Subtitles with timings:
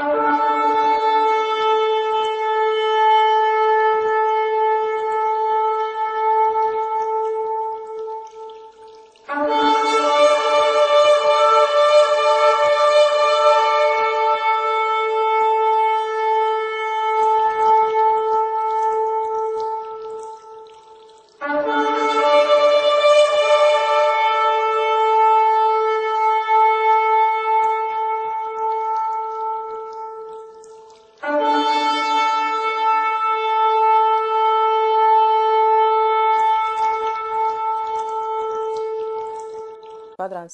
[0.00, 0.27] Oh.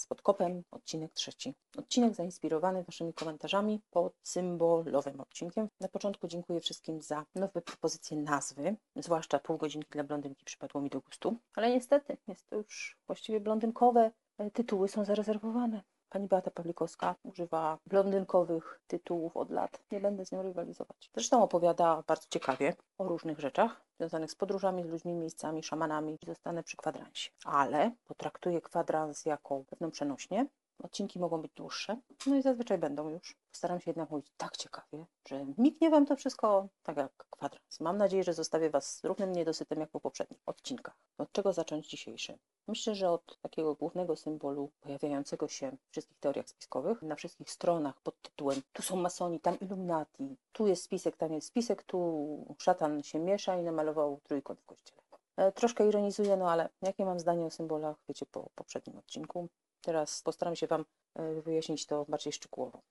[0.07, 1.55] Pod kopem, odcinek trzeci.
[1.77, 5.69] Odcinek zainspirowany Waszymi komentarzami pod symbolowym odcinkiem.
[5.80, 10.91] Na początku dziękuję wszystkim za nowe propozycje nazwy, zwłaszcza pół godzinki dla blondynki przypadło mi
[10.91, 15.83] do gustu, ale niestety jest to już właściwie blondynkowe e, tytuły są zarezerwowane.
[16.14, 19.80] Pani Beata Pawlikowska używa blondynkowych tytułów od lat.
[19.92, 21.10] Nie będę z nią rywalizować.
[21.14, 26.18] Zresztą opowiada bardzo ciekawie o różnych rzeczach związanych z podróżami, z ludźmi, miejscami, szamanami.
[26.26, 27.30] Zostanę przy kwadransie.
[27.45, 30.46] Ale potraktuję kwadrans jako pewną przenośnię.
[30.82, 33.37] Odcinki mogą być dłuższe, no i zazwyczaj będą już.
[33.51, 37.80] Postaram się jednak mówić tak ciekawie, że mignie Wam to wszystko tak jak kwadrans.
[37.80, 40.96] Mam nadzieję, że zostawię Was z równym niedosytem jak po poprzednich odcinkach.
[41.18, 42.38] Od czego zacząć dzisiejszy?
[42.68, 48.01] Myślę, że od takiego głównego symbolu pojawiającego się w wszystkich teoriach spiskowych, na wszystkich stronach
[48.01, 53.02] pod tytułem tu są masoni, tam illuminati, tu jest spisek, tam jest spisek, tu szatan
[53.02, 55.02] się miesza i namalował trójkąt w kościele.
[55.37, 59.49] E, troszkę ironizuję, no ale jakie mam zdanie o symbolach, wiecie po poprzednim odcinku.
[59.80, 60.84] Teraz postaram się Wam
[61.15, 62.82] e, wyjaśnić to bardziej szczegółowo.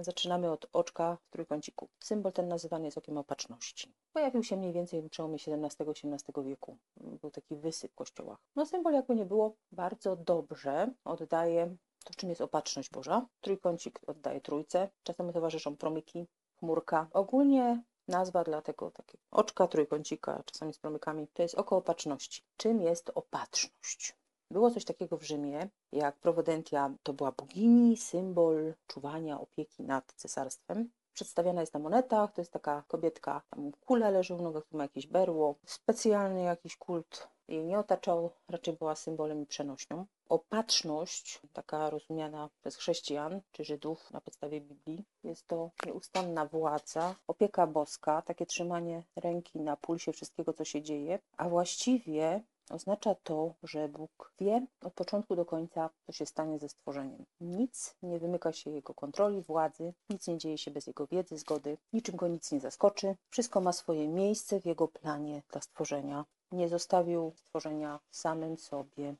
[0.00, 1.88] Zaczynamy od oczka w trójkąciku.
[2.04, 3.94] Symbol ten nazywany jest okiem opatrzności.
[4.12, 6.78] Pojawił się mniej więcej w przełomie XVII-XVIII wieku.
[6.96, 8.38] Był taki wysyp w kościołach.
[8.56, 13.26] No symbol jakby nie było, bardzo dobrze oddaje to, czym jest opatrzność Boża.
[13.40, 14.88] Trójkącik oddaje trójce.
[15.02, 16.26] Czasem towarzyszą promyki,
[16.58, 17.08] chmurka.
[17.12, 22.42] Ogólnie nazwa dla tego takiego oczka, trójkącika, czasami z promykami, to jest oko opatrzności.
[22.56, 24.16] Czym jest opatrzność?
[24.52, 30.90] Było coś takiego w Rzymie, jak Providentia to była bogini, symbol czuwania, opieki nad cesarstwem.
[31.14, 34.82] Przedstawiana jest na monetach, to jest taka kobietka, tam kula leży u nogach, tu ma
[34.82, 40.06] jakieś berło, specjalny jakiś kult jej nie otaczał, raczej była symbolem i przenośnią.
[40.28, 47.66] Opatrzność, taka rozumiana przez chrześcijan czy Żydów na podstawie Biblii, jest to nieustanna władza, opieka
[47.66, 53.88] boska, takie trzymanie ręki na pulsie wszystkiego, co się dzieje, a właściwie Oznacza to, że
[53.88, 57.24] Bóg wie od początku do końca, co się stanie ze stworzeniem.
[57.40, 61.78] Nic nie wymyka się Jego kontroli, władzy, nic nie dzieje się bez Jego wiedzy, zgody,
[61.92, 63.16] niczym Go nic nie zaskoczy.
[63.30, 66.24] Wszystko ma swoje miejsce w Jego planie dla stworzenia.
[66.52, 69.14] Nie zostawił stworzenia samym sobie.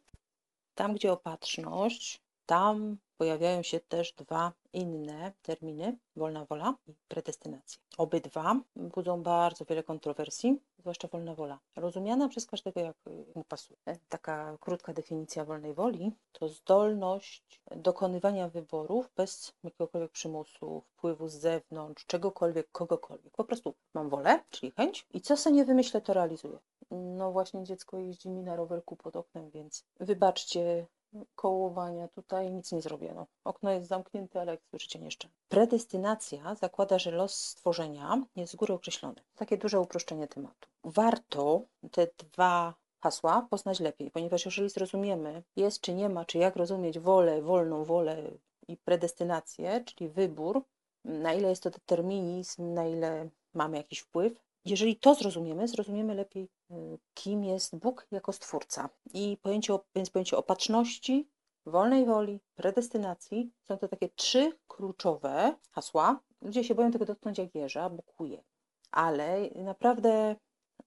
[0.75, 7.81] Tam, gdzie opatrzność, tam pojawiają się też dwa inne terminy, wolna wola i predestynacja.
[7.98, 11.58] Obydwa budzą bardzo wiele kontrowersji, zwłaszcza wolna wola.
[11.76, 12.97] Rozumiana przez każdego jak
[13.34, 13.78] mu pasuje.
[14.08, 22.06] Taka krótka definicja wolnej woli to zdolność dokonywania wyborów bez jakiegokolwiek przymusu, wpływu z zewnątrz,
[22.06, 23.32] czegokolwiek, kogokolwiek.
[23.36, 26.58] Po prostu mam wolę, czyli chęć i co sobie nie wymyślę, to realizuję.
[26.91, 30.86] No właśnie dziecko jeździ mi na rowerku pod oknem, więc wybaczcie
[31.34, 32.09] kołowania.
[32.09, 33.27] Tutaj nic nie zrobiono.
[33.45, 35.28] Okno jest zamknięte, ale jak słyszycie jeszcze.
[35.49, 39.23] Predestynacja zakłada, że los stworzenia jest z góry określony.
[39.37, 40.69] Takie duże uproszczenie tematu.
[40.84, 46.56] Warto te dwa hasła poznać lepiej, ponieważ jeżeli zrozumiemy jest czy nie ma, czy jak
[46.56, 48.31] rozumieć wolę, wolną wolę
[48.69, 50.62] i predestynację, czyli wybór,
[51.05, 56.49] na ile jest to determinizm, na ile mamy jakiś wpływ, jeżeli to zrozumiemy, zrozumiemy lepiej,
[56.71, 58.89] y, kim jest Bóg jako Stwórca.
[59.15, 61.28] I pojęcie, więc pojęcie opatrzności,
[61.67, 66.21] wolnej woli, predestynacji są to takie trzy kluczowe hasła.
[66.41, 68.43] Ludzie się boją tego dotknąć jak jeża, bukuje.
[68.91, 70.37] Ale naprawdę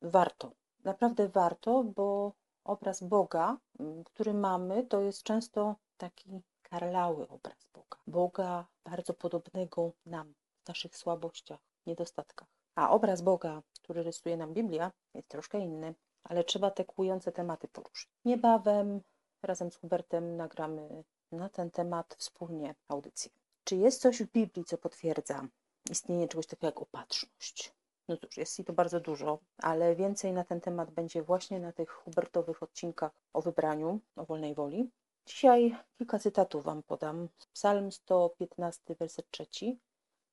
[0.02, 0.52] warto.
[0.84, 7.98] Naprawdę warto, bo obraz Boga, mm, który mamy, to jest często taki karlały obraz Boga.
[8.08, 12.55] Boga bardzo podobnego nam w naszych słabościach, niedostatkach.
[12.76, 17.68] A obraz Boga, który rysuje nam Biblia, jest troszkę inny, ale trzeba te kłujące tematy
[17.68, 18.10] poruszyć.
[18.26, 19.02] Niebawem
[19.44, 23.32] razem z Hubertem nagramy na ten temat wspólnie audycję.
[23.64, 25.48] Czy jest coś w Biblii, co potwierdza
[25.92, 27.74] istnienie czegoś takiego jak opatrzność?
[28.08, 31.72] No cóż, jest i to bardzo dużo, ale więcej na ten temat będzie właśnie na
[31.72, 34.90] tych Hubertowych odcinkach o wybraniu, o wolnej woli.
[35.26, 37.30] Dzisiaj kilka cytatów Wam podam.
[37.54, 39.46] Psalm 115, werset 3.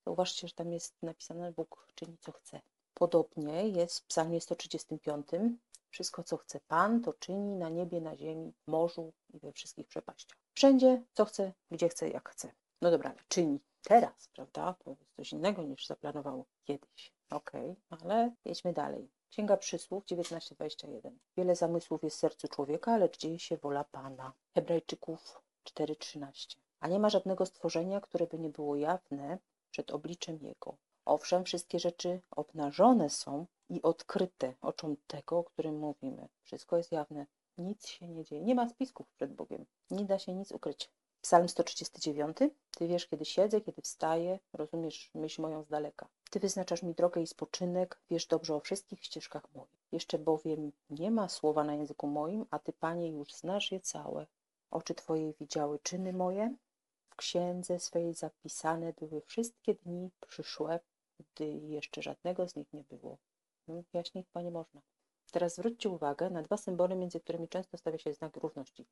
[0.06, 2.60] Zauważcie, że tam jest napisane Bóg czyni co chce.
[2.94, 5.26] Podobnie jest w psalmie 135.
[5.90, 9.88] Wszystko, co chce Pan, to czyni na niebie, na ziemi, w morzu i we wszystkich
[9.88, 10.38] przepaściach.
[10.54, 12.52] Wszędzie, co chce, gdzie chce, jak chce.
[12.80, 13.60] No dobra, czyni.
[13.82, 14.74] teraz, prawda?
[14.84, 17.12] To jest coś innego niż zaplanował kiedyś.
[17.30, 19.10] Okej, ale jedźmy dalej.
[19.30, 21.10] Księga Przysłów 19:21.
[21.36, 24.32] Wiele zamysłów jest w sercu człowieka, lecz dzieje się wola Pana.
[24.54, 26.56] Hebrajczyków 4:13.
[26.80, 29.38] A nie ma żadnego stworzenia, które by nie było jawne
[29.72, 30.76] przed obliczem Jego.
[31.04, 36.28] Owszem, wszystkie rzeczy obnażone są i odkryte oczom tego, o którym mówimy.
[36.42, 37.26] Wszystko jest jawne.
[37.58, 38.42] Nic się nie dzieje.
[38.42, 39.66] Nie ma spisków przed Bogiem.
[39.90, 40.90] Nie da się nic ukryć.
[41.22, 42.36] Psalm 139.
[42.76, 46.08] Ty wiesz, kiedy siedzę, kiedy wstaję, rozumiesz myśl moją z daleka.
[46.30, 49.82] Ty wyznaczasz mi drogę i spoczynek, wiesz dobrze o wszystkich ścieżkach moich.
[49.92, 54.26] Jeszcze bowiem nie ma słowa na języku moim, a Ty, Panie, już znasz je całe.
[54.70, 56.54] Oczy Twoje widziały czyny moje,
[57.12, 60.80] w księdze swej zapisane były wszystkie dni przyszłe,
[61.18, 63.18] gdy jeszcze żadnego z nich nie było.
[63.68, 64.80] No, jaśniej chyba nie można.
[65.32, 68.86] Teraz zwróćcie uwagę na dwa symbole, między którymi często stawia się znak równości.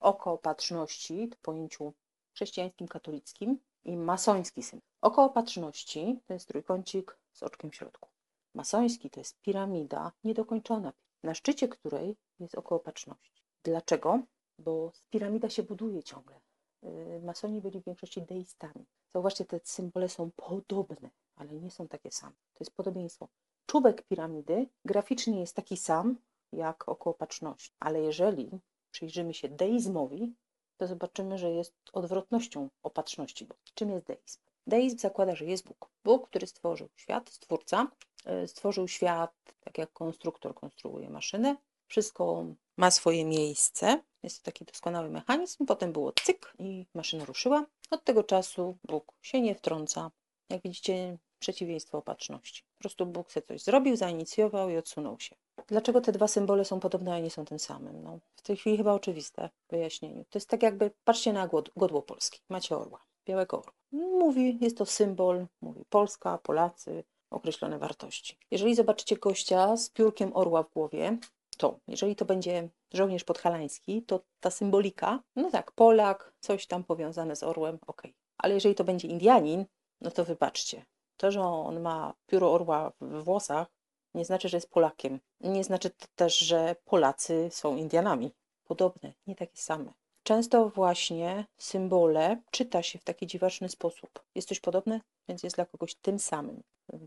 [0.00, 1.92] Oko opatrzności w pojęciu
[2.34, 4.88] chrześcijańskim, katolickim i masoński symbol.
[5.00, 8.08] Oko opatrzności to jest trójkącik z oczkiem w środku.
[8.54, 13.42] Masoński to jest piramida niedokończona, na szczycie której jest oko opatrzności.
[13.62, 14.20] Dlaczego?
[14.58, 16.40] Bo piramida się buduje ciągle.
[16.82, 18.86] Yy, masoni byli w większości deistami.
[19.14, 22.32] Zauważcie, te symbole są podobne, ale nie są takie same.
[22.32, 23.28] To jest podobieństwo.
[23.66, 26.16] Czubek piramidy graficznie jest taki sam
[26.52, 28.50] jak oko opatrzności, ale jeżeli
[28.90, 30.34] przyjrzymy się deizmowi,
[30.76, 33.48] to zobaczymy, że jest odwrotnością opatrzności.
[33.74, 34.38] Czym jest deizm?
[34.66, 35.90] Deizm zakłada, że jest Bóg.
[36.04, 37.86] Bóg, który stworzył świat, stwórca,
[38.24, 41.56] e, stworzył świat tak jak konstruktor konstruuje maszynę.
[41.86, 42.44] Wszystko
[42.76, 44.02] ma swoje miejsce.
[44.22, 45.66] Jest to taki doskonały mechanizm.
[45.66, 47.66] Potem było cyk i maszyna ruszyła.
[47.90, 50.10] Od tego czasu Bóg się nie wtrąca.
[50.50, 52.62] Jak widzicie, przeciwieństwo opatrzności.
[52.76, 55.36] Po prostu Bóg sobie coś zrobił, zainicjował i odsunął się.
[55.66, 58.02] Dlaczego te dwa symbole są podobne, a nie są tym samym?
[58.02, 60.24] No, w tej chwili chyba oczywiste w wyjaśnieniu.
[60.24, 62.38] To jest tak jakby, patrzcie na godło polskie.
[62.48, 63.72] Macie orła, białego orła.
[63.92, 68.38] Mówi, jest to symbol, mówi Polska, Polacy, określone wartości.
[68.50, 71.18] Jeżeli zobaczycie gościa z piórkiem orła w głowie,
[71.58, 77.36] to jeżeli to będzie żołnierz podhalański, to ta symbolika, no tak, Polak, coś tam powiązane
[77.36, 78.02] z orłem, ok.
[78.38, 79.64] Ale jeżeli to będzie Indianin,
[80.00, 80.86] no to wybaczcie.
[81.16, 83.68] To, że on ma pióro orła w włosach,
[84.14, 85.20] nie znaczy, że jest Polakiem.
[85.40, 88.30] Nie znaczy to też, że Polacy są Indianami.
[88.64, 89.92] Podobne, nie takie same.
[90.28, 94.22] Często właśnie symbole czyta się w taki dziwaczny sposób.
[94.34, 96.62] Jest coś podobne, więc jest dla kogoś tym samym.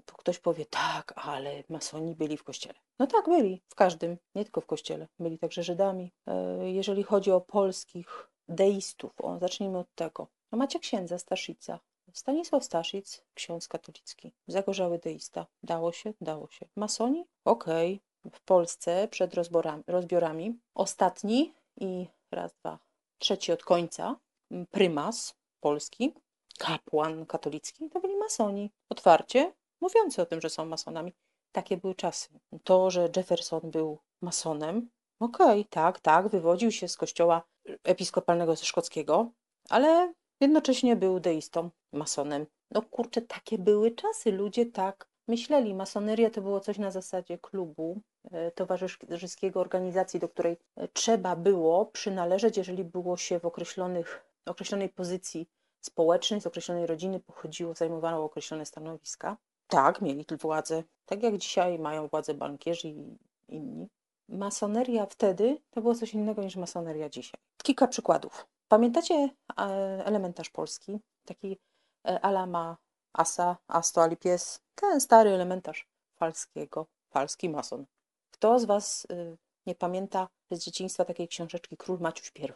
[0.05, 2.79] Ktoś powie, tak, ale masoni byli w kościele.
[2.99, 5.07] No tak, byli, w każdym, nie tylko w kościele.
[5.19, 6.11] Byli także Żydami.
[6.27, 10.27] E, jeżeli chodzi o polskich deistów, o, zacznijmy od tego.
[10.51, 11.79] No macie księdza Staszica,
[12.13, 15.45] Stanisław Staszic, ksiądz katolicki, zagorzały deista.
[15.63, 16.13] Dało się?
[16.21, 16.65] Dało się.
[16.75, 17.25] Masoni?
[17.45, 18.01] Okej.
[18.23, 18.39] Okay.
[18.39, 19.33] W Polsce przed
[19.87, 22.79] rozbiorami ostatni i raz, dwa,
[23.21, 24.15] trzeci od końca
[24.71, 26.13] prymas polski,
[26.57, 28.71] kapłan katolicki, to byli masoni.
[28.89, 31.13] Otwarcie mówiący o tym, że są masonami.
[31.51, 32.29] Takie były czasy.
[32.63, 34.89] To, że Jefferson był masonem,
[35.19, 37.43] okej, okay, tak, tak, wywodził się z kościoła
[37.83, 39.31] episkopalnego szkockiego,
[39.69, 42.45] ale Jednocześnie był deistą, masonem.
[42.71, 44.31] No kurczę, takie były czasy.
[44.31, 45.73] Ludzie tak myśleli.
[45.73, 48.01] Masoneria to było coś na zasadzie klubu
[48.31, 54.89] e, towarzyskiego, organizacji, do której e, trzeba było przynależeć, jeżeli było się w określonych, określonej
[54.89, 55.49] pozycji
[55.81, 59.37] społecznej, z określonej rodziny pochodziło, zajmowano określone stanowiska.
[59.67, 63.17] Tak, mieli tu władzę, tak jak dzisiaj mają władzę bankierzy i
[63.47, 63.87] inni.
[64.29, 67.41] Masoneria wtedy to było coś innego niż masoneria dzisiaj.
[67.63, 68.47] Kilka przykładów.
[68.67, 69.63] Pamiętacie e,
[70.05, 70.99] elementarz polski?
[71.25, 71.57] Taki
[72.03, 72.77] Alama
[73.13, 77.85] Asa, Asto Alipies, ten stary elementarz falskiego, falski mason.
[78.31, 82.47] Kto z Was y, nie pamięta z dzieciństwa takiej książeczki Król Maciuś I?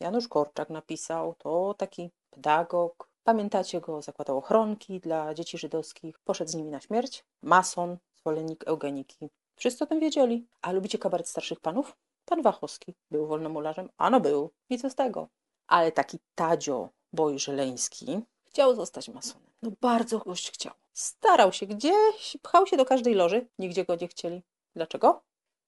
[0.00, 3.08] Janusz Korczak napisał, to taki pedagog.
[3.24, 7.24] Pamiętacie go, zakładał ochronki dla dzieci żydowskich, poszedł z nimi na śmierć.
[7.42, 9.30] Mason, zwolennik eugeniki.
[9.56, 10.46] Wszyscy o tym wiedzieli.
[10.62, 11.96] A lubicie kabaret starszych panów?
[12.24, 13.88] Pan Wachowski był wolnomularzem?
[13.96, 14.50] Ano był.
[14.80, 15.28] Co z tego?
[15.72, 18.20] ale taki Tadzio Bojżeleński
[18.52, 19.48] chciał zostać masonem.
[19.62, 20.74] No bardzo gość chciał.
[20.92, 24.42] Starał się gdzieś, pchał się do każdej loży, nigdzie go nie chcieli.
[24.76, 25.22] Dlaczego?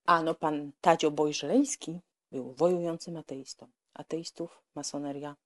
[0.07, 2.01] Ano pan Tadzio Bojżeleński
[2.33, 3.67] był wojującym ateistą.
[3.95, 5.37] Ateistów masoneria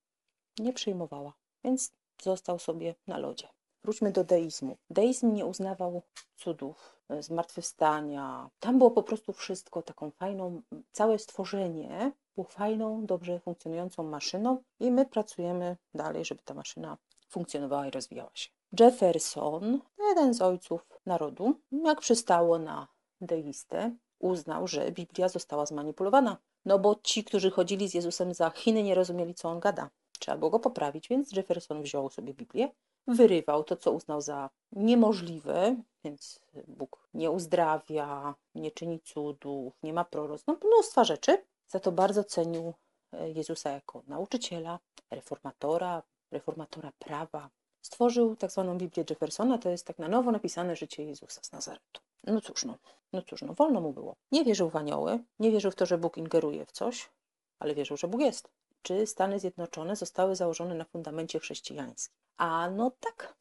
[0.58, 1.32] nie przyjmowała,
[1.64, 1.92] więc
[2.22, 3.48] został sobie na lodzie.
[3.84, 4.76] Wróćmy do deizmu.
[4.90, 6.02] Deizm nie uznawał
[6.36, 8.50] cudów, e, zmartwychwstania.
[8.60, 14.90] Tam było po prostu wszystko taką fajną, całe stworzenie było fajną, dobrze funkcjonującą maszyną i
[14.90, 18.50] my pracujemy dalej, żeby ta maszyna funkcjonowała i rozwijała się.
[18.80, 21.54] Jefferson, jeden z ojców narodu,
[21.84, 22.88] jak przystało na
[23.20, 26.36] deistę, uznał, że Biblia została zmanipulowana.
[26.64, 29.90] No bo ci, którzy chodzili z Jezusem za Chiny, nie rozumieli, co on gada.
[30.18, 32.68] Trzeba było go poprawić, więc Jefferson wziął sobie Biblię,
[33.06, 40.04] wyrywał to, co uznał za niemożliwe, więc Bóg nie uzdrawia, nie czyni cudów, nie ma
[40.04, 41.44] proroc, no mnóstwa rzeczy.
[41.68, 42.74] Za to bardzo cenił
[43.12, 44.78] e, Jezusa jako nauczyciela,
[45.10, 47.50] reformatora, reformatora prawa.
[47.82, 52.00] Stworzył tak zwaną Biblię Jeffersona, to jest tak na nowo napisane życie Jezusa z Nazaretu.
[52.24, 52.78] No cóż, no,
[53.12, 54.16] no cóż, no wolno mu było.
[54.32, 57.10] Nie wierzył w anioły, nie wierzył w to, że Bóg ingeruje w coś,
[57.58, 58.48] ale wierzył, że Bóg jest.
[58.82, 62.16] Czy Stany Zjednoczone zostały założone na fundamencie chrześcijańskim?
[62.36, 63.34] A no tak,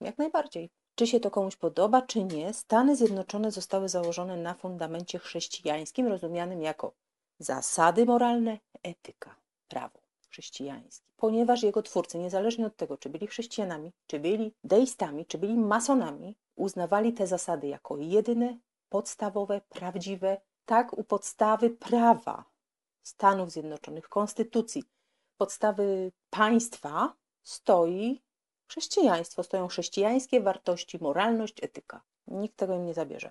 [0.00, 0.70] jak najbardziej.
[0.94, 6.62] Czy się to komuś podoba, czy nie, Stany Zjednoczone zostały założone na fundamencie chrześcijańskim, rozumianym
[6.62, 6.92] jako
[7.38, 9.36] zasady moralne, etyka,
[9.68, 10.03] prawo
[10.34, 11.06] chrześcijańskie.
[11.16, 16.36] Ponieważ jego twórcy, niezależnie od tego, czy byli chrześcijanami, czy byli deistami, czy byli masonami,
[16.56, 22.44] uznawali te zasady jako jedyne, podstawowe, prawdziwe, tak u podstawy prawa
[23.02, 24.84] Stanów Zjednoczonych, konstytucji,
[25.36, 28.22] podstawy państwa stoi
[28.68, 32.02] chrześcijaństwo, stoją chrześcijańskie wartości, moralność, etyka.
[32.26, 33.30] Nikt tego im nie zabierze.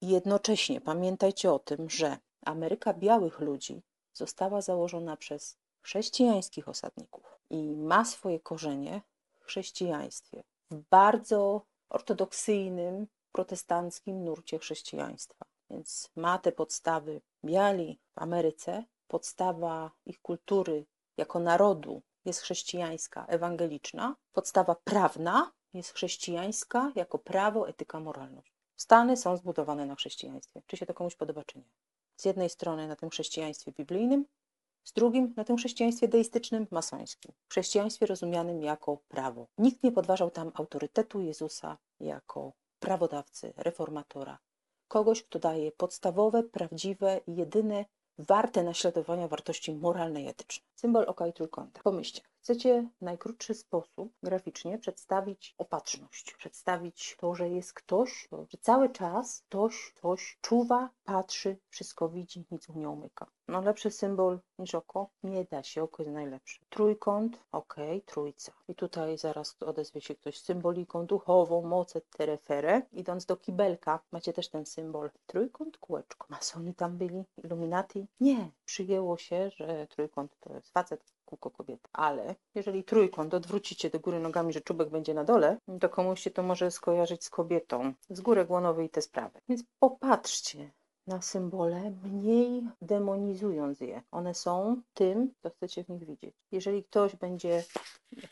[0.00, 3.82] Jednocześnie pamiętajcie o tym, że Ameryka białych ludzi
[4.12, 9.02] została założona przez chrześcijańskich osadników i ma swoje korzenie
[9.40, 15.44] w chrześcijaństwie, w bardzo ortodoksyjnym, protestanckim nurcie chrześcijaństwa.
[15.70, 20.86] Więc ma te podstawy biali w Ameryce, podstawa ich kultury
[21.16, 28.52] jako narodu jest chrześcijańska, ewangeliczna, podstawa prawna jest chrześcijańska jako prawo, etyka, moralność.
[28.76, 30.62] Stany są zbudowane na chrześcijaństwie.
[30.66, 31.64] Czy się to komuś podoba, czy nie?
[32.16, 34.26] Z jednej strony na tym chrześcijaństwie biblijnym,
[34.84, 37.32] z drugim na tym chrześcijaństwie deistycznym, masońskim.
[37.48, 39.46] Chrześcijaństwie rozumianym jako prawo.
[39.58, 44.38] Nikt nie podważał tam autorytetu Jezusa jako prawodawcy, reformatora.
[44.88, 47.84] Kogoś, kto daje podstawowe, prawdziwe i jedyne
[48.18, 50.66] warte naśladowania wartości moralne i etyczne.
[50.74, 51.80] Symbol oka i trójkąta.
[51.82, 58.88] Pomyślcie, chcecie w najkrótszy sposób graficznie przedstawić opatrzność, przedstawić to, że jest ktoś, że cały
[58.90, 63.26] czas ktoś coś czuwa, patrzy, wszystko widzi, nic mu nie umyka.
[63.48, 65.10] No lepszy symbol niż oko?
[65.22, 66.60] Nie da się, oko jest najlepsze.
[66.68, 68.52] Trójkąt, ok, trójca.
[68.68, 72.82] I tutaj zaraz odezwie się ktoś z symboliką duchową, moce, terefere.
[72.92, 75.10] Idąc do kibelka, macie też ten symbol.
[75.26, 76.26] Trójkąt, kółeczko.
[76.30, 78.06] Masony tam byli, Illuminati?
[78.20, 78.50] Nie.
[78.64, 81.88] Przyjęło się, że trójkąt to jest facet, kółko kobieta.
[81.92, 86.30] Ale jeżeli trójkąt odwrócicie do góry nogami, że czubek będzie na dole, to komuś się
[86.30, 87.92] to może skojarzyć z kobietą.
[88.10, 89.40] Z góry głonowej i te sprawy.
[89.48, 90.70] Więc popatrzcie
[91.06, 94.02] na symbole, mniej demonizując je.
[94.10, 96.34] One są tym, co chcecie w nich widzieć.
[96.52, 97.64] Jeżeli ktoś będzie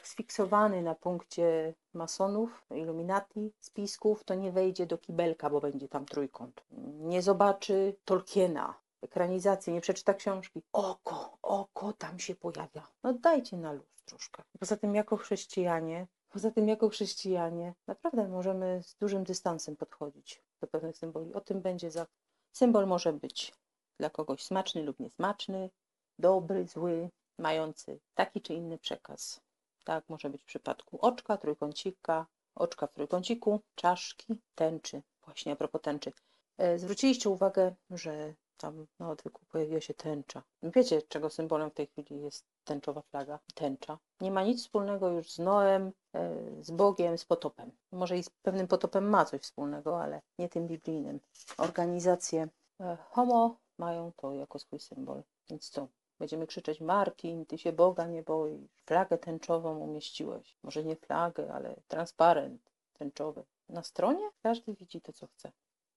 [0.03, 6.65] sfiksowany na punkcie masonów, iluminati, spisków, to nie wejdzie do kibelka, bo będzie tam trójkąt.
[7.01, 10.63] Nie zobaczy Tolkiena, ekranizacji, nie przeczyta książki.
[10.73, 12.87] Oko, oko tam się pojawia.
[13.03, 14.43] No dajcie na luz troszkę.
[14.61, 20.67] Poza tym jako chrześcijanie, poza tym jako chrześcijanie naprawdę możemy z dużym dystansem podchodzić do
[20.67, 21.35] pewnych symboli.
[21.35, 22.07] O tym będzie za
[22.53, 23.53] Symbol może być
[23.99, 25.71] dla kogoś smaczny lub niesmaczny,
[26.19, 29.41] dobry, zły, mający taki czy inny przekaz.
[29.85, 35.03] Tak może być w przypadku oczka, trójkącika, oczka w trójkąciku, czaszki, tęczy.
[35.25, 36.13] Właśnie a propos tęczy.
[36.59, 40.43] E, zwróciliście uwagę, że tam na odwyku pojawiła się tęcza.
[40.63, 43.39] Wiecie, czego symbolem w tej chwili jest tęczowa flaga?
[43.55, 43.99] Tęcza.
[44.21, 47.71] Nie ma nic wspólnego już z Noem, e, z Bogiem, z potopem.
[47.93, 51.21] Może i z pewnym potopem ma coś wspólnego, ale nie tym biblijnym.
[51.59, 52.49] Organizacje
[52.81, 55.23] e, homo mają to jako swój symbol.
[55.51, 55.89] Więc co?
[56.19, 58.71] Będziemy krzyczeć Martin, ty się Boga nie boisz.
[58.87, 60.57] Flagę tęczową umieściłeś.
[60.63, 62.61] Może nie flagę, ale transparent
[62.93, 63.45] tęczowy.
[63.69, 65.53] Na stronie każdy widzi to, co chce.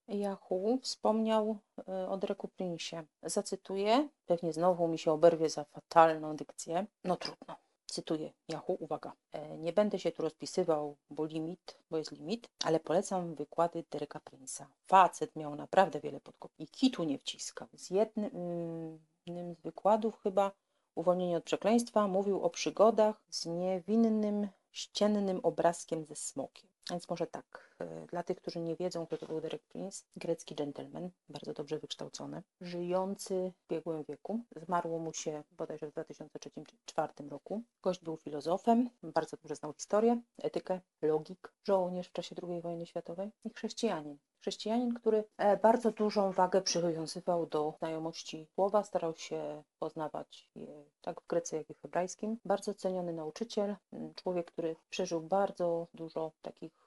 [0.07, 1.57] Yahoo wspomniał
[1.87, 3.03] e, o Dreku Prince'ie.
[3.23, 6.85] Zacytuję, pewnie znowu mi się oberwie za fatalną dykcję.
[7.03, 7.55] No trudno.
[7.85, 9.13] Cytuję Yahoo, uwaga.
[9.31, 14.19] E, nie będę się tu rozpisywał, bo limit, bo jest limit, ale polecam wykłady Dereka
[14.19, 14.65] Prince'a.
[14.87, 17.67] Facet miał naprawdę wiele podkop i kitu nie wciskał.
[17.73, 20.51] Z jednym, jednym z wykładów chyba
[20.95, 26.69] Uwolnienie od przekleństwa mówił o przygodach z niewinnym, ściennym obrazkiem ze smokiem.
[26.89, 27.74] Więc może tak,
[28.07, 32.43] dla tych, którzy nie wiedzą, kto to był Derek Prince, grecki gentleman, bardzo dobrze wykształcony,
[32.61, 34.39] żyjący w biegłym wieku.
[34.55, 37.63] Zmarło mu się bodajże w 2003-2004 roku.
[37.81, 43.31] Gość był filozofem, bardzo dobrze znał historię, etykę, logik, żołnierz w czasie II wojny światowej
[43.43, 44.17] i chrześcijanin.
[44.45, 51.21] Chrześcijanin, który e, bardzo dużą wagę przywiązywał do znajomości słowa, starał się poznawać je tak
[51.21, 52.37] w Grece, jak i w hebrajskim.
[52.45, 53.75] Bardzo ceniony nauczyciel,
[54.15, 56.84] człowiek, który przeżył bardzo dużo takich e,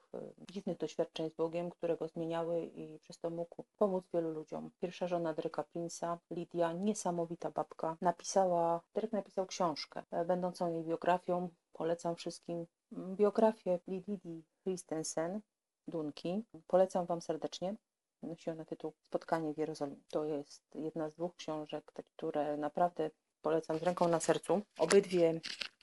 [0.51, 4.71] dziwnych doświadczeń z Bogiem, które go zmieniały i przez to mógł pomóc wielu ludziom.
[4.81, 11.49] Pierwsza żona Dereka Prince'a, Lidia, niesamowita babka, napisała, Derek napisał książkę, e, będącą jej biografią.
[11.73, 15.41] Polecam wszystkim biografię Lidii Christensen,
[15.89, 16.45] Dunki.
[16.67, 17.75] Polecam Wam serdecznie.
[18.23, 20.03] Nosi ona tytuł Spotkanie w Jerozolimie.
[20.11, 23.11] To jest jedna z dwóch książek, które naprawdę
[23.43, 24.61] polecam z ręką na sercu.
[24.79, 25.41] Obydwie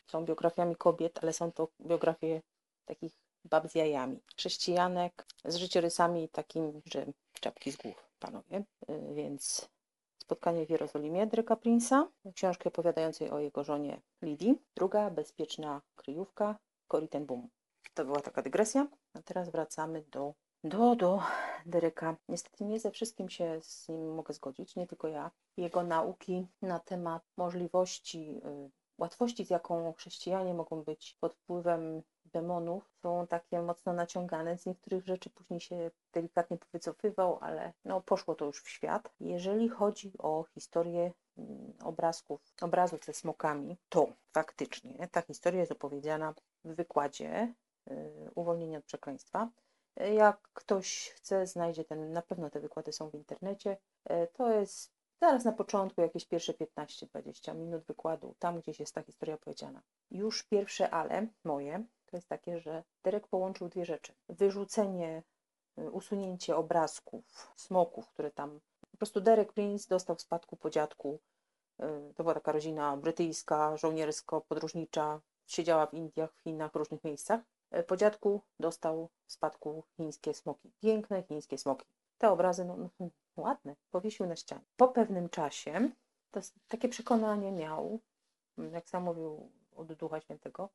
[0.08, 2.41] są biografiami kobiet, ale są to biografie
[2.86, 4.19] takich bab z jajami.
[4.37, 7.05] Chrześcijanek z życiorysami takimi, że
[7.41, 8.63] czapki z głów, panowie.
[8.89, 9.69] Y, więc
[10.25, 14.61] Spotkanie w Jerozolimie Dryka Prince'a, książkę opowiadającej o jego żonie Lidii.
[14.75, 16.55] Druga, Bezpieczna kryjówka,
[16.87, 17.49] Cory ten Boom.
[17.93, 18.87] To była taka dygresja.
[19.13, 20.33] A teraz wracamy do,
[20.63, 21.21] do, do
[21.65, 22.15] Deryka.
[22.29, 25.31] Niestety nie ze wszystkim się z nim mogę zgodzić, nie tylko ja.
[25.57, 32.01] Jego nauki na temat możliwości, y, łatwości, z jaką chrześcijanie mogą być pod wpływem
[32.39, 34.57] demonów, są takie mocno naciągane.
[34.57, 39.11] Z niektórych rzeczy później się delikatnie powycofywał, ale no, poszło to już w świat.
[39.19, 46.33] Jeżeli chodzi o historię mm, obrazków, obrazów ze smokami, to faktycznie ta historia jest opowiedziana
[46.65, 47.53] w wykładzie
[47.91, 49.49] Y, uwolnienie od przekleństwa.
[50.13, 53.77] Jak ktoś chce, znajdzie ten, na pewno te wykłady są w internecie.
[54.11, 59.01] Y, to jest zaraz na początku, jakieś pierwsze 15-20 minut wykładu, tam gdzieś jest ta
[59.01, 59.81] historia powiedziana.
[60.11, 61.85] Już pierwsze ale moje
[62.15, 64.13] to jest takie, że Derek połączył dwie rzeczy.
[64.29, 65.24] Wyrzucenie,
[65.91, 68.60] usunięcie obrazków, smoków, które tam.
[68.91, 71.19] Po prostu Derek Prince dostał w spadku po dziadku.
[72.15, 77.41] To była taka rodzina brytyjska, żołniersko-podróżnicza, siedziała w Indiach, w Chinach, w różnych miejscach.
[77.72, 80.72] E, po dziadku dostał w spadku chińskie smoki.
[80.81, 81.86] Piękne chińskie smoki.
[82.17, 84.65] Te obrazy, no, no hmm, ładne, powiesił na ścianie.
[84.77, 85.89] Po pewnym czasie
[86.31, 88.00] to takie przekonanie miał,
[88.57, 90.70] mm, jak sam mówił od Ducha Świętego,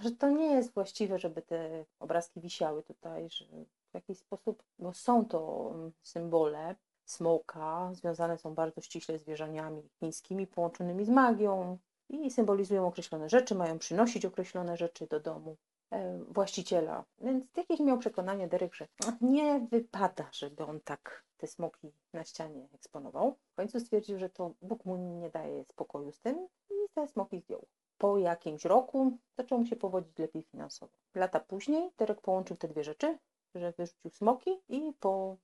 [0.00, 3.44] że to nie jest właściwe, żeby te obrazki wisiały tutaj, że
[3.90, 9.82] w jakiś sposób, bo są to mm, symbole smoka, związane są bardzo ściśle z wierzeniami
[10.00, 11.78] chińskimi połączonymi z magią
[12.08, 15.56] i symbolizują określone rzeczy, mają przynosić określone rzeczy do domu.
[15.92, 17.04] E, właściciela.
[17.18, 18.86] Więc jakieś miał przekonanie Derek, że
[19.20, 23.36] nie wypada, żeby on tak te smoki na ścianie eksponował.
[23.52, 27.40] W końcu stwierdził, że to Bóg mu nie daje spokoju z tym i te smoki
[27.40, 27.66] zdjął.
[28.02, 30.92] Po jakimś roku zaczął mu się powodzić lepiej finansowo.
[31.14, 33.18] Lata później Derek połączył te dwie rzeczy,
[33.54, 35.36] że wyrzucił smoki i po,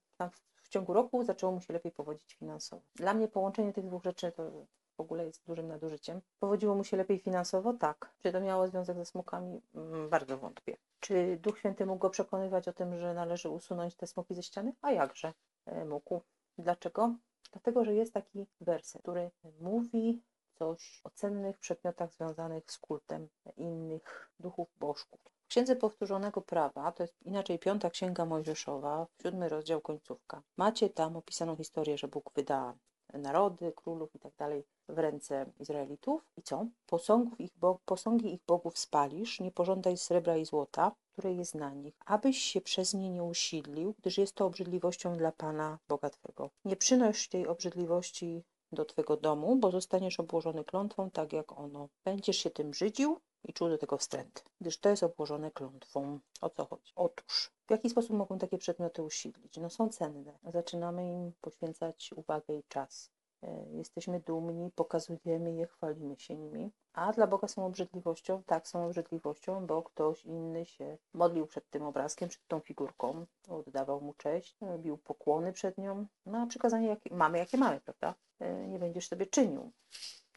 [0.55, 2.81] w ciągu roku zaczęło mu się lepiej powodzić finansowo.
[2.95, 4.51] Dla mnie połączenie tych dwóch rzeczy to
[4.97, 6.21] w ogóle jest dużym nadużyciem.
[6.39, 7.73] Powodziło mu się lepiej finansowo?
[7.73, 8.13] Tak.
[8.23, 9.61] Czy to miało związek ze smokami?
[9.75, 10.77] Mm, bardzo wątpię.
[10.99, 14.73] Czy Duch Święty mógł go przekonywać o tym, że należy usunąć te smoki ze ściany?
[14.81, 15.33] A jakże
[15.65, 16.21] e, mógł.
[16.57, 17.15] Dlaczego?
[17.51, 20.21] Dlatego, że jest taki werset, który mówi
[20.59, 25.19] coś o cennych przedmiotach związanych z kultem innych duchów bożków.
[25.43, 30.41] W Księdze Powtórzonego Prawa, to jest inaczej piąta księga Mojżeszowa, siódmy rozdział końcówka.
[30.57, 32.73] Macie tam opisaną historię, że Bóg wyda
[33.13, 36.21] narody, królów i tak dalej w ręce Izraelitów.
[36.37, 36.65] I co?
[36.85, 41.73] Posągów ich bo posągi ich bogów spalisz, nie pożądaj srebra i złota, które jest na
[41.73, 46.49] nich, abyś się przez nie nie usidlił, gdyż jest to obrzydliwością dla Pana Boga Twego.
[46.65, 51.89] Nie przynoś tej obrzydliwości do Twego domu, bo zostaniesz obłożony klątwą, tak jak ono.
[52.05, 56.19] Będziesz się tym brzydził i czuł do tego wstręt, gdyż to jest obłożone klątwą.
[56.41, 56.91] O co chodzi?
[56.95, 59.57] Otóż, w jaki sposób mogą takie przedmioty usidlić?
[59.57, 60.39] No są cenne.
[60.43, 63.11] Zaczynamy im poświęcać uwagę i czas.
[63.43, 66.71] E, jesteśmy dumni, pokazujemy je, chwalimy się nimi.
[66.93, 68.43] A dla Boga są obrzydliwością?
[68.43, 74.01] Tak, są obrzydliwością, bo ktoś inny się modlił przed tym obrazkiem, przed tą figurką, oddawał
[74.01, 76.05] mu cześć, bił pokłony przed nią.
[76.25, 78.15] No a przykazanie jakie mamy, jakie mamy, prawda?
[78.39, 79.71] E, nie będziesz sobie czynił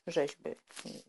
[0.06, 0.50] rzeźby,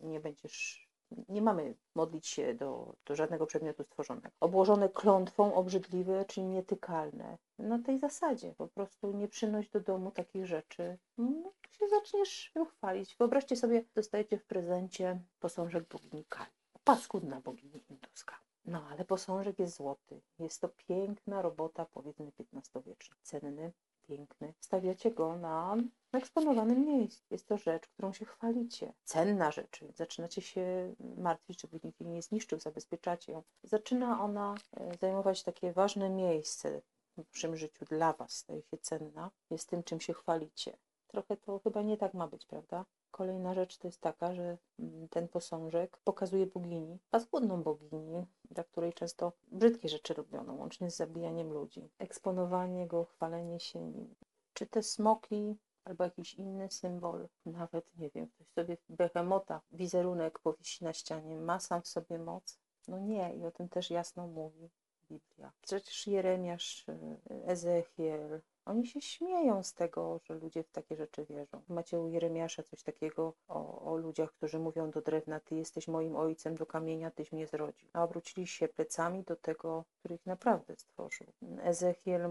[0.01, 0.83] nie będziesz
[1.29, 4.29] nie mamy modlić się do, do żadnego przedmiotu stworzonego.
[4.39, 7.37] Obłożone klątwą, obrzydliwe, czyli nietykalne.
[7.59, 10.97] Na tej zasadzie po prostu nie przynoś do domu takich rzeczy.
[11.17, 13.15] No, się zaczniesz chwalić.
[13.15, 16.51] Wyobraźcie sobie, dostajecie w prezencie posążek bogini Kali.
[16.83, 18.39] Paskudna bogini hinduska.
[18.65, 20.21] No, ale posążek jest złoty.
[20.39, 23.15] Jest to piękna robota, powiedzmy, XV-wieczna.
[23.23, 23.71] Cenny,
[24.03, 24.53] piękny.
[24.59, 25.77] Stawiacie go na
[26.11, 27.23] eksponowanym miejscu.
[27.31, 28.93] Jest to rzecz, którą się chwalicie.
[29.03, 29.79] Cenna rzecz.
[29.95, 33.43] Zaczynacie się martwić, żeby nikt jej nie zniszczył, zabezpieczacie ją.
[33.63, 36.81] Zaczyna ona e, zajmować takie ważne miejsce
[37.17, 38.31] w waszym życiu dla was.
[38.31, 39.31] Staje się cenna.
[39.49, 40.77] Jest tym, czym się chwalicie.
[41.07, 42.85] Trochę to chyba nie tak ma być, prawda?
[43.13, 48.93] Kolejna rzecz to jest taka, że mm, ten posążek pokazuje bogini, paskudną bogini, dla której
[48.93, 51.89] często brzydkie rzeczy robiono, łącznie z zabijaniem ludzi.
[51.99, 54.15] Eksponowanie go, chwalenie się nim.
[54.53, 60.83] Czy te smoki albo jakiś inny symbol, nawet nie wiem, ktoś sobie behemota, wizerunek powiesi
[60.83, 62.59] na ścianie, ma sam w sobie moc?
[62.87, 64.69] No nie, i o tym też jasno mówi
[65.11, 65.51] Biblia.
[65.61, 71.61] Przecież Jeremiasz, y, Ezechiel, oni się śmieją z tego, że ludzie w takie rzeczy wierzą.
[71.69, 76.15] Macie u Jeremiasza coś takiego o, o ludziach, którzy mówią do drewna, ty jesteś moim
[76.15, 77.89] ojcem, do kamienia tyś mnie zrodził.
[77.93, 81.27] A obrócili się plecami do tego, który ich naprawdę stworzył.
[81.63, 82.21] Ezechiel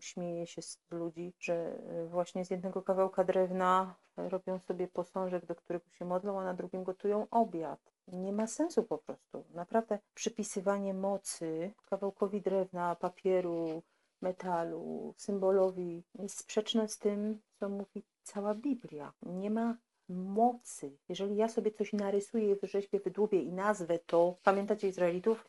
[0.00, 5.54] śmieje się z ludzi, że e, właśnie z jednego kawałka drewna robią sobie posążek, do
[5.54, 7.80] którego się modlą, a na drugim gotują obiad.
[8.08, 9.44] Nie ma sensu po prostu.
[9.54, 13.82] Naprawdę przypisywanie mocy kawałkowi drewna, papieru,
[14.20, 19.12] metalu, symbolowi jest sprzeczne z tym, co mówi cała Biblia.
[19.22, 19.76] Nie ma
[20.08, 20.96] mocy.
[21.08, 25.48] Jeżeli ja sobie coś narysuję, wyrzeźbię, wydłubię i nazwę to, pamiętacie Izraelitów?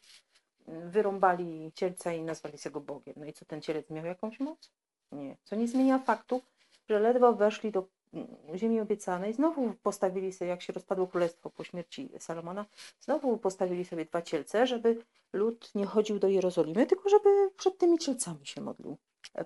[0.67, 3.15] Wyrąbali cielca i nazwali się go Bogiem.
[3.17, 4.71] No i co, ten cielec miał jakąś moc?
[5.11, 5.37] Nie.
[5.43, 6.41] Co nie zmienia faktu,
[6.89, 7.87] że ledwo weszli do
[8.55, 12.65] ziemi obiecanej, znowu postawili sobie, jak się rozpadło królestwo po śmierci Salomona,
[12.99, 15.03] znowu postawili sobie dwa cielce, żeby
[15.33, 18.97] lud nie chodził do Jerozolimy, tylko żeby przed tymi cielcami się modlił.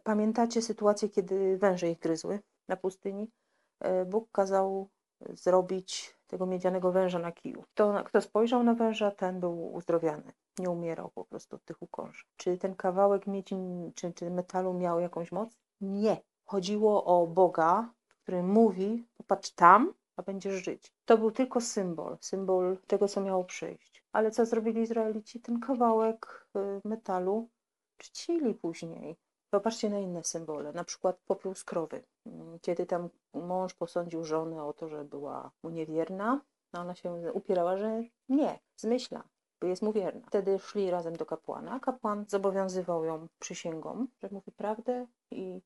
[0.04, 3.32] Pamiętacie sytuację, kiedy węże ich gryzły na pustyni?
[3.80, 4.90] E, Bóg kazał
[5.30, 7.64] zrobić tego miedzianego węża na kiju.
[7.74, 10.34] Kto, kto spojrzał na węża, ten był uzdrowiony.
[10.60, 12.26] Nie umierał po prostu od tych ukąszy.
[12.38, 13.56] Czy ten kawałek miedzi
[13.96, 15.58] czy, czy metalu miał jakąś moc?
[15.82, 16.22] Nie.
[16.46, 17.94] Chodziło o Boga,
[18.32, 20.94] który mówi, popatrz tam, a będziesz żyć.
[21.06, 24.04] To był tylko symbol, symbol tego, co miało przyjść.
[24.12, 25.40] Ale co zrobili Izraelici?
[25.40, 27.50] Ten kawałek y, metalu
[27.98, 29.16] czcili później.
[29.50, 32.04] Popatrzcie na inne symbole, na przykład popiół z krowy.
[32.26, 36.42] Mm, kiedy tam mąż posądził żonę o to, że była mu niewierna,
[36.74, 39.24] a ona się upierała, że nie, zmyśla,
[39.62, 40.22] bo jest mu wierna.
[40.28, 41.80] Wtedy szli razem do kapłana.
[41.80, 45.62] Kapłan zobowiązywał ją przysięgą, że mówi prawdę i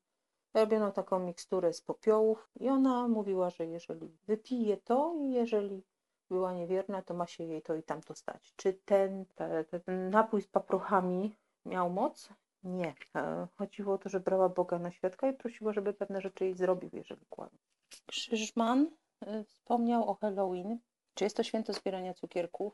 [0.60, 5.82] robiono taką miksturę z popiołów i ona mówiła, że jeżeli wypije to i jeżeli
[6.30, 8.54] była niewierna, to ma się jej to i tamto stać.
[8.56, 9.24] Czy ten,
[9.70, 12.28] ten napój z paprochami miał moc?
[12.64, 12.94] Nie.
[13.16, 16.54] E, chodziło o to, że brała Boga na świadka i prosiła, żeby pewne rzeczy jej
[16.54, 17.58] zrobił, jeżeli kłamie.
[18.06, 18.90] Krzyżman
[19.20, 20.78] e, wspomniał o Halloween.
[21.14, 22.72] Czy jest to święto zbierania cukierków?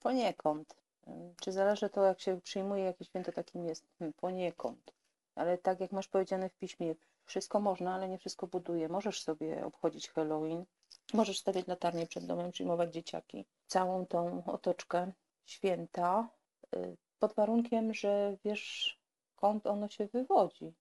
[0.00, 0.76] Poniekąd.
[1.06, 3.86] E, czy zależy to, jak się przyjmuje jakie święto takim jest?
[3.98, 4.94] Hmm, poniekąd.
[5.34, 8.88] Ale tak jak masz powiedziane w piśmie, wszystko można, ale nie wszystko buduje.
[8.88, 10.64] Możesz sobie obchodzić Halloween,
[11.12, 13.46] możesz stawiać latarnie przed domem, przyjmować dzieciaki.
[13.66, 15.12] Całą tą otoczkę
[15.44, 16.28] święta,
[16.76, 18.98] y, pod warunkiem, że wiesz,
[19.36, 20.74] skąd ono się wywodzi.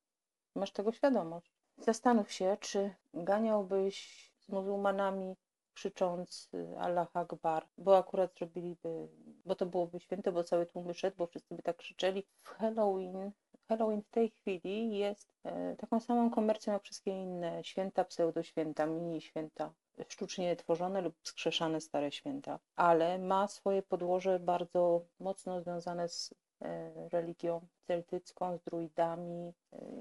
[0.56, 1.52] Masz tego świadomość.
[1.78, 5.36] Zastanów się, czy ganiałbyś z muzułmanami
[5.74, 9.08] krzycząc y, Allah Akbar, bo akurat zrobiliby,
[9.46, 12.24] bo to byłoby święte, bo cały tłum wyszedł, bo wszyscy by tak krzyczeli.
[12.42, 13.32] W Halloween
[13.68, 19.22] Halloween w tej chwili jest e, taką samą komercją jak wszystkie inne święta, pseudoświęta, mini
[19.22, 19.74] święta,
[20.08, 27.10] sztucznie tworzone lub skrzeszane stare święta, ale ma swoje podłoże bardzo mocno związane z e,
[27.10, 29.54] religią celtycką, z druidami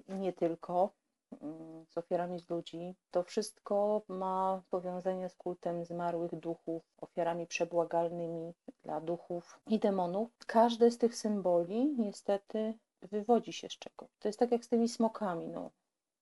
[0.08, 0.90] e, nie tylko,
[1.42, 2.94] mm, z ofiarami z ludzi.
[3.10, 10.30] To wszystko ma powiązanie z kultem zmarłych duchów, ofiarami przebłagalnymi dla duchów i demonów.
[10.46, 14.08] Każde z tych symboli niestety wywodzi się z czegoś.
[14.18, 15.48] To jest tak jak z tymi smokami.
[15.48, 15.70] No.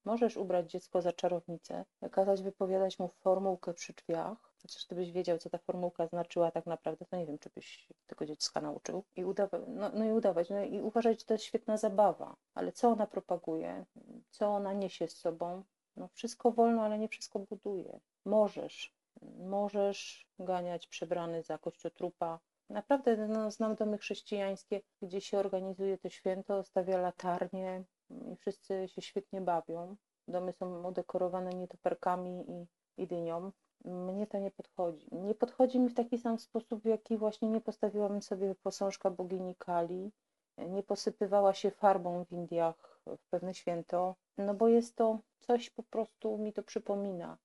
[0.05, 5.49] Możesz ubrać dziecko za czarownicę, kazać wypowiadać mu formułkę przy drzwiach, chociaż gdybyś wiedział, co
[5.49, 9.03] ta formułka znaczyła tak naprawdę, to nie wiem, czy byś tego dziecka nauczył.
[9.15, 12.35] I udawać, no, no i udawać, no i uważać, że to jest świetna zabawa.
[12.53, 13.85] Ale co ona propaguje?
[14.29, 15.63] Co ona niesie z sobą?
[15.95, 17.99] No wszystko wolno, ale nie wszystko buduje.
[18.25, 18.95] Możesz,
[19.39, 22.39] możesz ganiać przebrany za kościotrupa,
[22.71, 29.01] Naprawdę no, znam domy chrześcijańskie, gdzie się organizuje to święto, stawia latarnie i wszyscy się
[29.01, 29.95] świetnie bawią.
[30.27, 32.67] Domy są udekorowane nietoperkami i,
[33.03, 33.51] i dynią.
[33.85, 35.07] Mnie to nie podchodzi.
[35.11, 39.55] Nie podchodzi mi w taki sam sposób, w jaki właśnie nie postawiłabym sobie posążka bogini
[39.55, 40.11] Kali,
[40.57, 45.83] nie posypywała się farbą w Indiach w pewne święto, no bo jest to coś po
[45.83, 47.37] prostu mi to przypomina.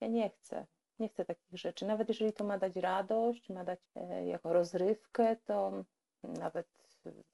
[0.00, 0.66] Ja nie chcę.
[0.98, 1.86] Nie chcę takich rzeczy.
[1.86, 5.84] Nawet jeżeli to ma dać radość, ma dać e, jako rozrywkę, to
[6.24, 6.66] nawet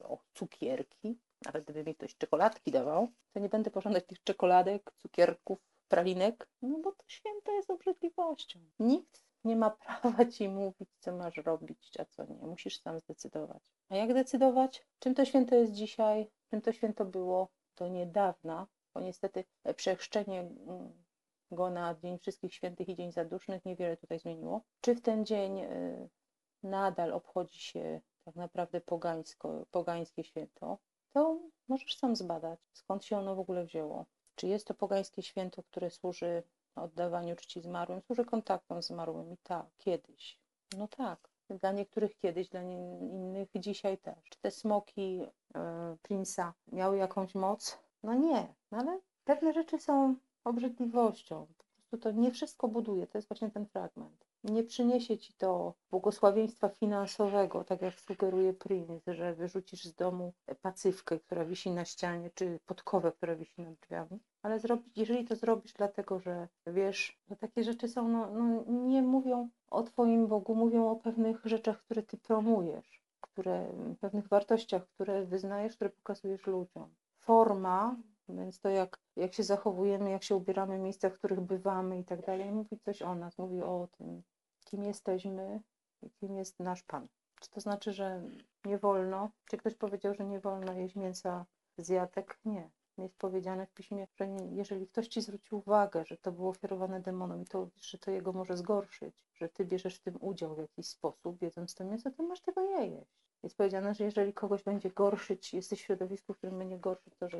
[0.00, 5.59] o cukierki, nawet gdyby mi ktoś czekoladki dawał, to nie będę pożądać tych czekoladek, cukierków,
[5.88, 8.61] pralinek, no bo to święto jest obrzydliwością.
[8.79, 12.46] Nikt nie ma prawa ci mówić, co masz robić, a co nie.
[12.46, 13.62] Musisz sam zdecydować.
[13.88, 14.87] A jak decydować?
[14.98, 16.31] Czym to święto jest dzisiaj?
[16.50, 18.66] Czym to święto było do niedawna?
[18.94, 19.44] Bo niestety
[19.77, 21.04] przechrzczenie mm,
[21.55, 24.62] go na Dzień Wszystkich Świętych i Dzień Zadusznych, niewiele tutaj zmieniło.
[24.81, 26.09] Czy w ten dzień y,
[26.62, 30.79] nadal obchodzi się tak naprawdę pogańsko, pogańskie święto,
[31.12, 34.07] to możesz sam zbadać, skąd się ono w ogóle wzięło.
[34.35, 36.43] Czy jest to pogańskie święto, które służy
[36.77, 39.37] oddawaniu czci zmarłym, służy kontaktom z zmarłymi?
[39.43, 40.40] Tak, kiedyś.
[40.79, 41.29] No tak.
[41.51, 44.31] Dla niektórych kiedyś, dla innych dzisiaj też.
[44.31, 45.23] Czy te smoki
[45.55, 45.61] e,
[46.03, 47.79] Prince'a miały jakąś moc?
[48.03, 51.46] No nie, no ale pewne rzeczy są obrzydliwością.
[51.59, 54.24] Po prostu to nie wszystko buduje, to jest właśnie ten fragment.
[54.44, 61.18] Nie przyniesie ci to błogosławieństwa finansowego, tak jak sugeruje Prince, że wyrzucisz z domu pacywkę,
[61.18, 65.72] która wisi na ścianie, czy podkowę, która wisi nad drzwiami, ale zrobić, jeżeli to zrobisz
[65.72, 70.90] dlatego, że wiesz, że takie rzeczy są, no, no nie mówią o Twoim Bogu, mówią
[70.90, 76.94] o pewnych rzeczach, które Ty promujesz, które, pewnych wartościach, które wyznajesz, które pokazujesz ludziom.
[77.18, 77.96] Forma
[78.29, 82.05] więc to jak, jak się zachowujemy, jak się ubieramy w miejscach, w których bywamy i
[82.05, 84.23] tak dalej, mówi coś o nas, mówi o tym,
[84.65, 85.61] kim jesteśmy
[86.03, 87.09] i kim jest nasz Pan.
[87.41, 88.23] Czy to znaczy, że
[88.65, 89.31] nie wolno?
[89.45, 91.47] Czy ktoś powiedział, że nie wolno jeść mięsa
[91.79, 92.39] z jatek?
[92.45, 92.71] Nie.
[92.99, 97.01] Jest powiedziane w piśmie, że nie, jeżeli ktoś ci zwróci uwagę, że to było ofiarowane
[97.01, 100.59] demonom i to, że to jego może zgorszyć, że ty bierzesz w tym udział w
[100.59, 103.24] jakiś sposób, jedząc to mięso, to masz tego nie jeść.
[103.44, 107.28] Jest powiedziane, że jeżeli kogoś będzie gorszyć, jesteś w środowisku, w którym będzie gorszyć to,
[107.28, 107.38] że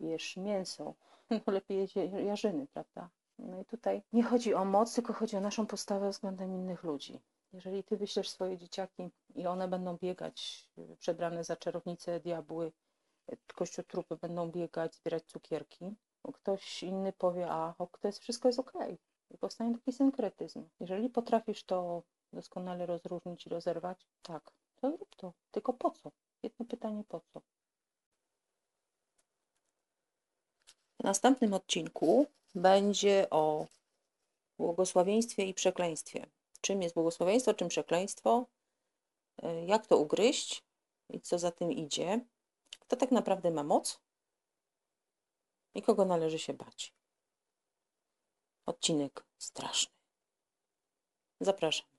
[0.00, 0.94] jesz mięso,
[1.46, 3.10] no lepiej jeść jarzyny, prawda?
[3.38, 7.20] No i tutaj nie chodzi o moc, tylko chodzi o naszą postawę względem innych ludzi.
[7.52, 12.72] Jeżeli ty wyślesz swoje dzieciaki i one będą biegać przebrane za czarownice, diabły,
[13.54, 15.94] kościotrupy będą biegać, zbierać cukierki,
[16.34, 18.82] ktoś inny powie, a to jest, wszystko jest okej.
[18.82, 18.98] Okay.
[19.30, 20.68] I powstanie taki synkretyzm.
[20.80, 22.02] Jeżeli potrafisz to
[22.32, 24.52] doskonale rozróżnić i rozerwać, tak,
[24.82, 25.32] to rób to.
[25.50, 26.12] Tylko po co?
[26.42, 27.40] Jedno pytanie po co?
[31.00, 33.66] W następnym odcinku będzie o
[34.58, 36.26] błogosławieństwie i przekleństwie.
[36.60, 38.46] Czym jest błogosławieństwo, czym przekleństwo,
[39.42, 40.62] e, jak to ugryźć
[41.08, 42.20] i co za tym idzie,
[42.80, 44.00] kto tak naprawdę ma moc
[45.74, 46.94] i kogo należy się bać.
[48.66, 49.92] Odcinek straszny.
[51.40, 51.91] Zapraszam.